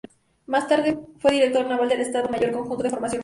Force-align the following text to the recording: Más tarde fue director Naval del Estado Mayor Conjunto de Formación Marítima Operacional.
Más 0.47 0.67
tarde 0.67 0.97
fue 1.19 1.31
director 1.33 1.63
Naval 1.67 1.87
del 1.87 2.01
Estado 2.01 2.27
Mayor 2.27 2.51
Conjunto 2.51 2.81
de 2.81 2.89
Formación 2.89 2.99
Marítima 2.99 3.03
Operacional. 3.03 3.19